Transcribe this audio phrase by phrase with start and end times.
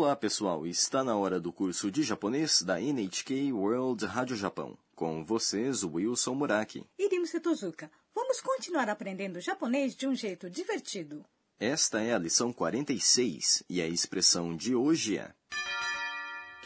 [0.00, 0.66] Olá, pessoal!
[0.66, 4.76] Está na hora do curso de japonês da NHK World Rádio Japão.
[4.94, 6.84] Com vocês, Wilson Muraki.
[6.98, 11.24] Irimo Setozuka, vamos continuar aprendendo japonês de um jeito divertido.
[11.60, 15.32] Esta é a lição 46 e a expressão de hoje é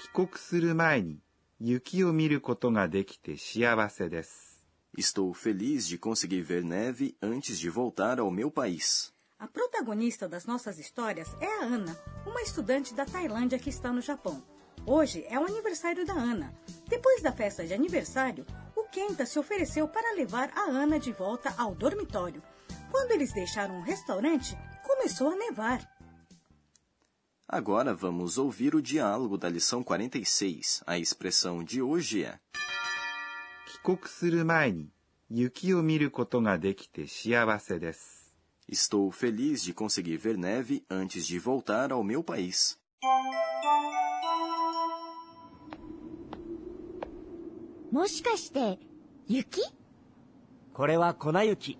[0.03, 1.21] 帰国する前に
[1.61, 4.65] 雪を見ることができて幸せです。
[4.97, 9.13] Estou feliz de conseguir ver neve antes de voltar ao meu país.
[9.39, 14.01] A protagonista das nossas histórias é a Ana, uma estudante da Tailândia que está no
[14.01, 14.43] Japão.
[14.87, 16.55] Hoje é o aniversário da Ana.
[16.89, 18.45] Depois da festa de aniversário,
[18.77, 22.43] o Kenta se ofereceu para levar a Ana de volta ao dormitório.
[22.91, 25.81] Quando eles deixaram o restaurante, começou a nevar.
[27.47, 30.83] Agora vamos ouvir o diálogo da lição 46.
[30.87, 32.39] A expressão de hoje é
[33.71, 34.91] 帰国する前に
[35.31, 38.14] 雪を見ることができて幸せです。
[38.68, 42.80] Estou feliz de conseguir ver neve antes de voltar ao meu país.
[47.92, 48.80] もしかして、
[49.28, 49.62] 雪
[50.74, 51.78] これは粉雪。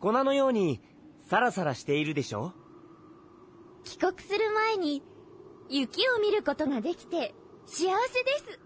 [0.00, 0.80] 粉のように
[1.28, 2.52] サラサラしているでしょ
[3.84, 5.02] 帰国する前に、
[5.68, 7.34] 雪を見ることができて、
[7.66, 8.60] 幸せです。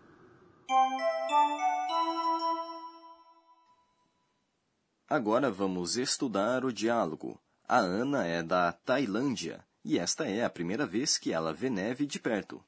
[5.08, 7.38] Agora vamos estudar o diálogo.
[7.68, 12.06] A Ana é da Tailândia e esta é a primeira vez que ela vê neve
[12.06, 12.64] de perto.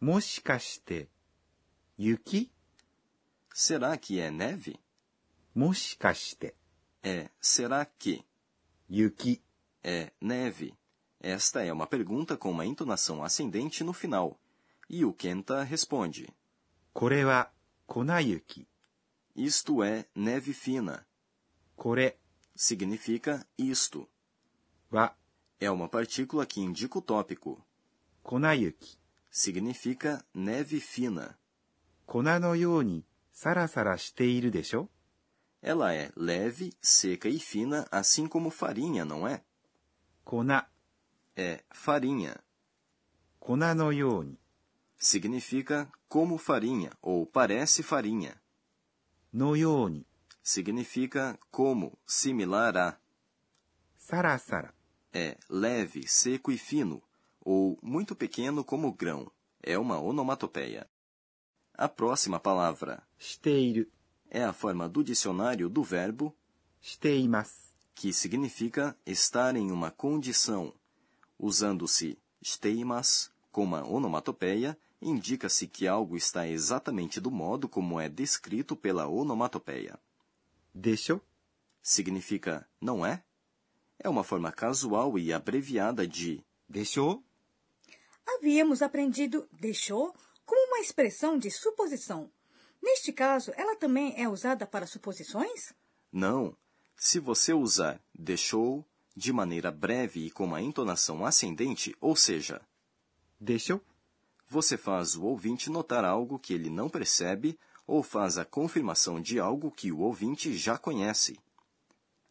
[0.00, 1.10] Moshikashite.
[1.98, 2.50] Yuki?
[3.52, 4.80] Será que é neve?
[5.54, 6.54] Moshikashite.
[7.02, 8.24] É será que?
[8.90, 9.42] Yuki.
[9.84, 10.74] É neve.
[11.20, 14.40] Esta é uma pergunta com uma entonação ascendente no final.
[14.88, 16.28] E o Kenta responde.
[16.92, 17.52] Kore wa
[17.86, 18.66] konayuki.
[19.36, 21.07] Isto é neve fina.
[21.78, 22.18] Kore
[22.56, 24.08] significa isto.
[24.90, 25.14] Wa
[25.60, 27.64] é uma partícula que indica o tópico.
[28.20, 28.98] Konayuki
[29.30, 31.38] significa neve fina.
[32.04, 34.88] Kona no yōni sarasara shiteiru desho?
[35.62, 39.44] Ela é leve, seca e fina, assim como farinha, não é?
[40.24, 40.68] Kona
[41.36, 42.42] é farinha.
[43.38, 44.36] Kona no yoni
[44.96, 48.42] significa como farinha ou parece farinha.
[49.32, 50.04] No yoni
[50.48, 52.98] significa como, similar a.
[53.98, 54.72] Sarasara.
[55.12, 57.02] É leve, seco e fino,
[57.38, 59.30] ou muito pequeno como grão.
[59.62, 60.88] É uma onomatopeia.
[61.74, 63.86] A próxima palavra, esteiro,
[64.30, 66.34] é a forma do dicionário do verbo
[66.80, 70.72] steimas, que significa estar em uma condição.
[71.38, 78.74] Usando-se steimas como a onomatopeia, indica-se que algo está exatamente do modo como é descrito
[78.74, 80.00] pela onomatopeia
[80.78, 81.20] deixou
[81.82, 83.22] significa não é?
[83.98, 87.24] É uma forma casual e abreviada de deixou.
[88.26, 92.30] Havíamos aprendido deixou como uma expressão de suposição.
[92.80, 95.72] Neste caso, ela também é usada para suposições?
[96.12, 96.56] Não.
[96.96, 102.60] Se você usar deixou de maneira breve e com uma entonação ascendente, ou seja,
[103.40, 103.80] deixou,
[104.46, 109.39] você faz o ouvinte notar algo que ele não percebe ou faz a confirmação de
[109.39, 111.39] algo que o ouvinte já conhece.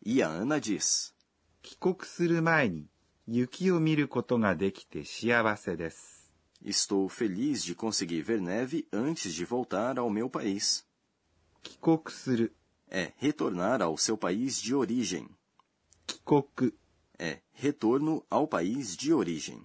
[0.05, 1.15] E a Ana diz:
[1.63, 2.87] 帰国する前に
[3.27, 6.23] 雪を見ることができて幸せです。
[6.65, 10.85] Estou feliz de conseguir ver neve antes de voltar ao meu país.
[11.63, 12.55] 帰国する、
[12.89, 15.29] É retornar ao seu país de origem.
[16.07, 16.73] 帰国
[17.19, 19.63] É retorno ao país de origem.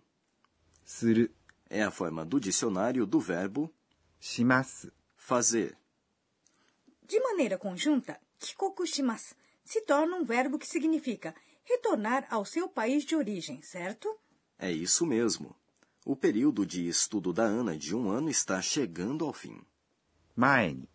[0.86, 1.34] する、
[1.70, 3.72] É a forma do dicionário do verbo
[4.20, 4.92] します。
[5.18, 5.76] fazer.
[7.13, 13.15] de maneira conjunta, kikokushimasu se torna um verbo que significa retornar ao seu país de
[13.15, 14.19] origem, certo?
[14.59, 15.55] É isso mesmo.
[16.07, 19.61] O período de estudo da Ana de um ano está chegando ao fim.
[20.35, 20.89] Maine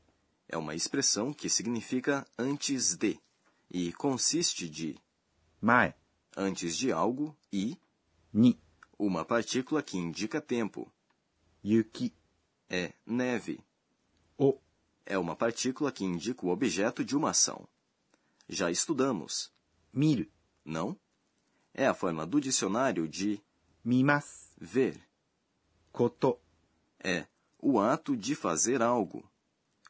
[0.48, 3.20] é uma expressão que significa antes de
[3.70, 5.00] e consiste de
[5.62, 5.94] mai
[6.36, 7.78] antes de algo e
[8.34, 8.60] ni
[8.98, 10.92] uma partícula que indica tempo.
[11.64, 12.12] Yuki
[12.68, 13.60] é neve.
[14.36, 14.58] O
[15.08, 17.68] é uma partícula que indica o objeto de uma ação.
[18.48, 19.52] Já estudamos.
[19.92, 20.28] Miru.
[20.64, 21.00] Não.
[21.74, 23.42] É a forma do dicionário de
[23.84, 24.52] mimas.
[24.58, 25.02] Ver.
[25.92, 26.38] Koto.
[27.00, 27.26] É
[27.58, 29.30] o ato de fazer algo.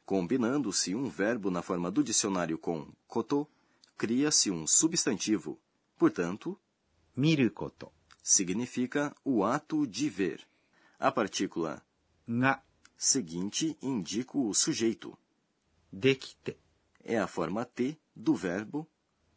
[0.05, 3.47] Combinando-se um verbo na forma do dicionário com koto,
[3.97, 5.59] cria-se um substantivo.
[5.97, 6.57] Portanto,
[7.15, 7.91] miru koto
[8.23, 10.47] significa o ato de ver.
[10.99, 11.83] A partícula
[12.25, 12.61] na
[12.96, 15.16] seguinte indica o sujeito.
[15.92, 16.56] できて、
[17.04, 18.86] É a forma T do verbo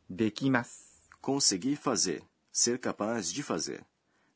[0.10, 1.10] できます。
[1.22, 3.84] conseguir fazer, ser capaz de fazer.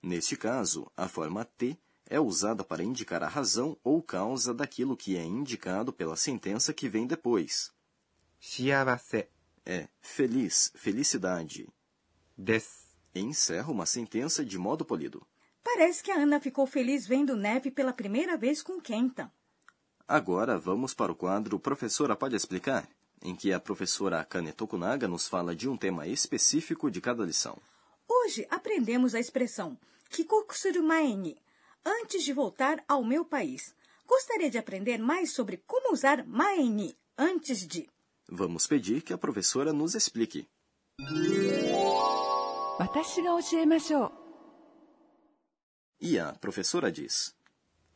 [0.02, 1.78] Neste caso, a forma T
[2.08, 6.90] é usada para indicar a razão ou causa daquilo que é indicado pela sentença que
[6.90, 7.72] vem depois.
[8.40, 9.30] 幸せ
[9.66, 11.70] É feliz, felicidade.
[12.38, 12.98] です。
[13.14, 15.26] Encerra uma sentença de modo polido.
[15.64, 19.32] Parece que a Ana ficou feliz vendo neve pela primeira vez com Kenta.
[20.08, 22.88] Agora vamos para o quadro Professora Pode Explicar,
[23.22, 27.58] em que a professora Akane Tokunaga nos fala de um tema específico de cada lição.
[28.08, 29.78] Hoje aprendemos a expressão
[30.10, 31.38] Kikoku suru mae ni,
[31.86, 33.76] antes de voltar ao meu país.
[34.08, 37.88] Gostaria de aprender mais sobre como usar mae ni, antes de.
[38.28, 40.48] Vamos pedir que a professora nos explique.
[42.80, 44.12] 私が教えましょう
[46.07, 47.35] E a professora diz: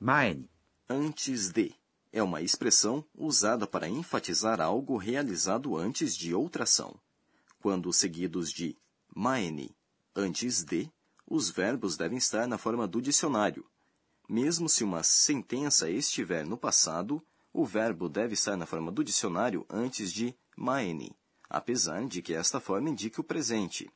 [0.00, 0.48] 前に
[0.88, 1.74] antes de
[2.10, 6.98] é uma expressão usada para enfatizar algo realizado antes de outra ação.
[7.60, 8.78] Quando seguidos de
[9.14, 9.76] maeni,
[10.16, 10.90] antes de,
[11.26, 13.66] os verbos devem estar na forma do dicionário.
[14.26, 17.22] Mesmo se uma sentença estiver no passado,
[17.52, 21.14] o verbo deve estar na forma do dicionário antes de maeni,
[21.50, 23.90] apesar de que esta forma indique o presente.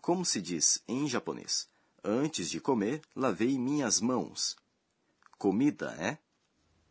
[0.00, 1.68] Como se diz em japonês?
[2.02, 4.56] Antes de comer, lavei minhas mãos.
[5.38, 6.18] Comida é?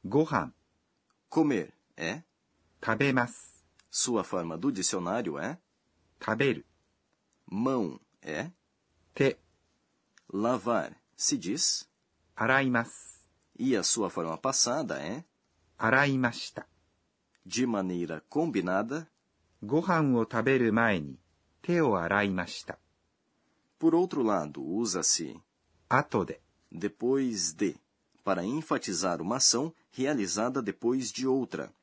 [0.03, 0.53] Gohan.
[1.27, 2.23] Comer é?
[2.79, 3.49] Tabemasu.
[3.89, 5.59] Sua forma do dicionário é?
[6.19, 6.63] Taberu.
[7.45, 8.51] Mão é?
[9.13, 9.37] Te.
[10.31, 11.89] Lavar se diz?
[12.35, 13.27] Araimasu.
[13.57, 15.25] E a sua forma passada é?
[15.77, 16.67] Araimashita.
[17.45, 19.09] De maneira combinada,
[19.61, 21.19] Gohan o taberu mae ni
[21.61, 22.77] te o araimashita
[23.79, 25.39] por outro lado usa-se
[25.89, 26.39] 後で
[26.71, 27.75] depois de
[28.23, 31.73] para enfatizar uma ação realizada depois de outra.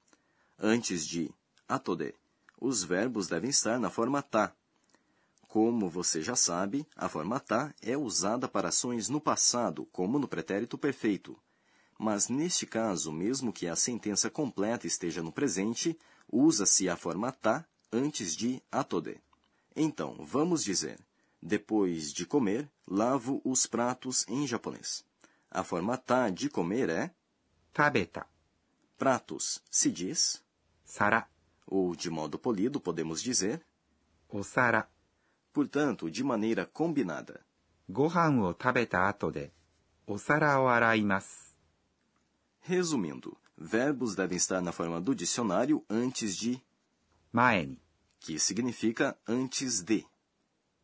[0.58, 1.34] Antes de
[1.66, 2.14] atode
[2.60, 4.54] os verbos devem estar na forma tá
[5.48, 10.28] como você já sabe a forma tá é usada para ações no passado como no
[10.28, 11.37] pretérito perfeito.
[11.99, 15.99] Mas neste caso, mesmo que a sentença completa esteja no presente,
[16.31, 19.19] usa-se a forma tá antes de atode.
[19.75, 20.99] Então, vamos dizer:
[21.45, 25.03] depois de comer, lavo os pratos em japonês.
[25.49, 27.13] A forma tá de comer é
[27.75, 28.27] 食べた
[28.97, 30.43] pratos, se diz,
[30.85, 31.27] 皿
[31.65, 33.65] ou de modo polido podemos dizer,
[34.29, 34.88] お皿
[35.53, 37.43] portanto, de maneira combinada.
[37.89, 39.51] ご飯を食べた後で
[40.07, 41.57] お皿を洗います。
[42.61, 46.61] Resumindo, verbos devem estar na forma do dicionário antes de
[47.33, 47.81] 前に
[48.19, 50.05] que significa antes de,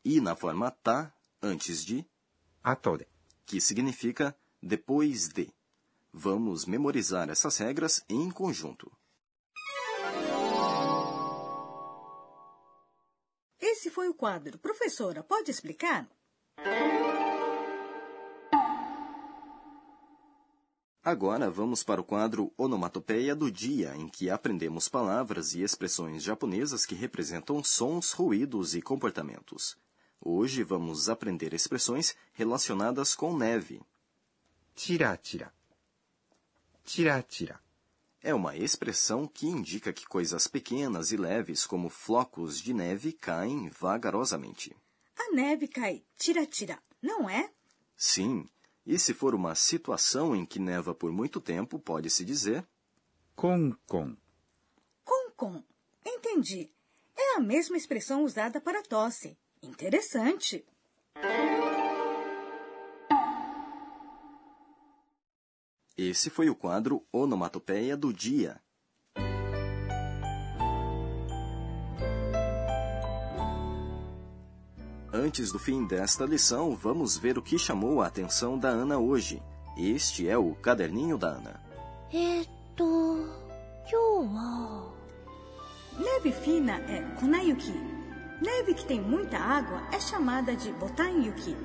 [0.05, 2.07] e na forma tá, antes de,
[2.63, 3.09] 後で
[3.45, 5.53] que significa depois de.
[6.13, 8.91] Vamos memorizar essas regras em conjunto.
[13.59, 14.59] Esse foi o quadro.
[14.59, 16.09] Professora, pode explicar?
[21.03, 26.87] Agora vamos para o quadro Onomatopeia do Dia, em que aprendemos palavras e expressões japonesas
[26.87, 29.77] que representam sons, ruídos e comportamentos.
[30.25, 33.83] Hoje vamos aprender expressões relacionadas com neve.
[34.73, 35.53] Tira-tira.
[36.85, 37.61] Tira-tira.
[38.23, 43.69] É uma expressão que indica que coisas pequenas e leves, como flocos de neve, caem
[43.69, 44.77] vagarosamente.
[45.19, 47.53] A neve cai tira-tira, não é?
[47.97, 48.49] Sim.
[48.87, 52.65] E se for uma situação em que neva por muito tempo, pode-se dizer.
[53.35, 54.17] Con-con.
[55.03, 55.65] Con-con.
[56.07, 56.71] Entendi.
[57.17, 59.37] É a mesma expressão usada para tosse.
[59.63, 60.65] Interessante.
[65.97, 68.61] Esse foi o quadro Onomatopeia do Dia.
[75.13, 79.41] Antes do fim desta lição, vamos ver o que chamou a atenção da Ana hoje.
[79.77, 81.63] Este é o caderninho da Ana.
[82.13, 83.29] Eto,
[85.99, 88.02] Neve fina é kunayuki.
[88.42, 91.56] Neve que tem muita água é chamada de botan-yuki.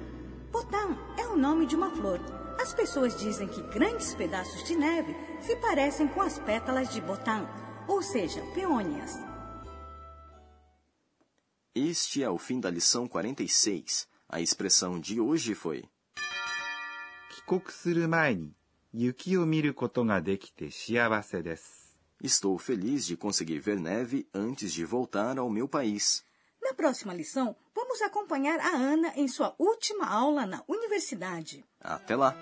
[0.50, 2.20] Botan é o nome de uma flor.
[2.61, 7.46] As pessoas dizem que grandes pedaços de neve se parecem com as pétalas de botan,
[7.88, 9.18] ou seja, peônias.
[11.75, 14.06] Este é o fim da lição 46.
[14.28, 15.84] A expressão de hoje foi
[17.32, 18.52] 帰国する前に
[18.92, 21.96] 雪を見ることができて幸せです。
[22.22, 26.25] Estou feliz de conseguir ver neve antes de voltar ao meu país.
[26.67, 31.63] Na próxima lição, vamos acompanhar a Ana em sua última aula na universidade.
[31.79, 32.36] Até lá!